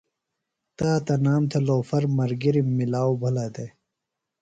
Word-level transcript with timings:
۔تا 0.77 0.89
تنام 1.05 1.41
تھےۡ 1.49 1.63
لوفر 1.67 2.03
ملگِرم 2.17 2.67
ملاؤ 2.77 3.11
بِھلہ 3.21 3.45
دےۡ۔ 3.55 3.71